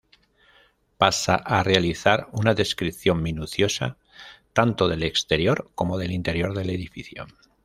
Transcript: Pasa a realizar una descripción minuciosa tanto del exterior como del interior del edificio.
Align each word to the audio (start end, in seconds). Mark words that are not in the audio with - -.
Pasa 0.97 1.35
a 1.35 1.61
realizar 1.61 2.27
una 2.31 2.55
descripción 2.55 3.21
minuciosa 3.21 3.97
tanto 4.51 4.87
del 4.87 5.03
exterior 5.03 5.69
como 5.75 5.99
del 5.99 6.11
interior 6.11 6.55
del 6.55 6.71
edificio. 6.71 7.27